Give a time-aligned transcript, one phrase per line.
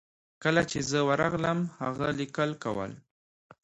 [0.43, 2.91] کله چې زه ورغلم هغه لیکل کول.